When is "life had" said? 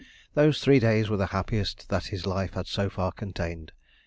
2.25-2.65